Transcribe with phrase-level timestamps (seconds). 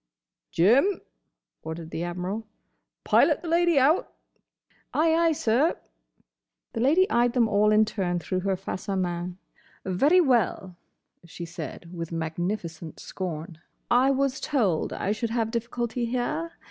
[0.49, 0.99] "Jim,"
[1.61, 2.47] ordered the Admiral,
[3.03, 4.11] "pilot the lady out."
[4.95, 5.77] "Ay, ay, sir."
[6.73, 9.37] The Lady eyed them all in turn through her face à main.
[9.85, 10.75] "Very well,"
[11.23, 13.59] she said, with magnificent scorn.
[13.91, 16.51] "I was told I should have difficulty here.